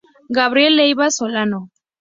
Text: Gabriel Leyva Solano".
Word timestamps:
Gabriel 0.29 0.77
Leyva 0.77 1.11
Solano". 1.11 1.69